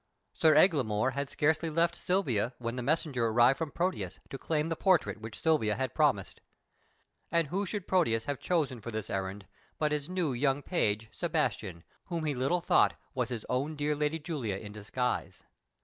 Sir 0.33 0.55
Eglamour 0.55 1.11
had 1.11 1.29
scarcely 1.29 1.69
left 1.69 1.93
Silvia, 1.95 2.55
when 2.57 2.75
the 2.75 2.81
messenger 2.81 3.27
arrived 3.27 3.59
from 3.59 3.69
Proteus 3.69 4.19
to 4.31 4.37
claim 4.39 4.67
the 4.67 4.75
portrait 4.75 5.21
which 5.21 5.39
Silvia 5.39 5.75
had 5.75 5.93
promised. 5.93 6.41
And 7.31 7.49
who 7.49 7.67
should 7.67 7.87
Proteus 7.87 8.25
have 8.25 8.39
chosen 8.39 8.81
for 8.81 8.89
this 8.89 9.11
errand 9.11 9.45
but 9.77 9.91
his 9.91 10.09
new 10.09 10.33
young 10.33 10.63
page, 10.63 11.09
Sebastian, 11.11 11.83
whom 12.05 12.25
he 12.25 12.33
little 12.33 12.61
thought 12.61 12.95
was 13.13 13.29
his 13.29 13.45
own 13.47 13.75
dear 13.75 13.93
lady 13.95 14.17
Julia 14.17 14.57
in 14.57 14.71
disguise. 14.71 15.43